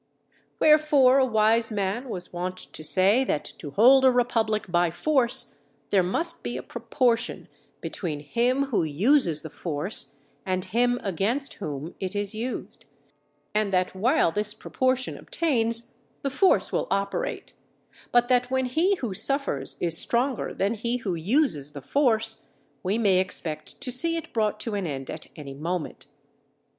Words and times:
Wherefore, 0.59 1.19
a 1.19 1.25
wise 1.27 1.71
man 1.71 2.09
was 2.09 2.33
wont 2.33 2.57
to 2.57 2.83
say 2.83 3.23
that 3.25 3.45
to 3.59 3.69
hold 3.69 4.03
a 4.03 4.09
republic 4.09 4.65
by 4.67 4.89
force, 4.89 5.57
there 5.91 6.01
must 6.01 6.41
be 6.41 6.57
a 6.57 6.63
proportion 6.63 7.47
between 7.81 8.21
him 8.21 8.63
who 8.73 8.81
uses 8.83 9.43
the 9.43 9.49
force 9.51 10.15
and 10.43 10.65
him 10.65 10.99
against 11.03 11.53
whom 11.61 11.93
it 11.99 12.15
is 12.15 12.33
used; 12.33 12.87
and 13.53 13.71
that 13.71 13.93
while 13.93 14.31
this 14.31 14.55
proportion 14.55 15.15
obtains 15.19 15.93
the 16.23 16.31
force 16.31 16.71
will 16.71 16.87
operate; 16.89 17.53
but 18.11 18.27
that 18.27 18.49
when 18.49 18.65
he 18.65 18.95
who 18.95 19.13
suffers 19.13 19.77
is 19.79 19.95
stronger 19.99 20.51
than 20.51 20.73
he 20.73 20.97
who 20.97 21.13
uses 21.13 21.73
the 21.73 21.79
force, 21.81 22.41
we 22.81 22.97
may 22.97 23.19
expect 23.19 23.79
to 23.81 23.91
see 23.91 24.15
it 24.15 24.33
brought 24.33 24.59
to 24.61 24.73
an 24.73 24.87
end 24.87 25.11
at 25.11 25.27
any 25.35 25.53
moment. 25.53 26.07